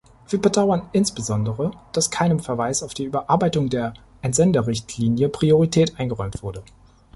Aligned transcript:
Wir 0.29 0.41
bedauern 0.41 0.89
insbesondere, 0.93 1.69
dass 1.91 2.09
keinem 2.09 2.39
Verweis 2.39 2.81
auf 2.81 2.95
die 2.95 3.03
Überarbeitung 3.05 3.69
der 3.69 3.93
Entsenderrichtlinie 4.23 5.29
Priorität 5.29 5.99
eingeräumt 5.99 6.41
wurde. 6.41 6.63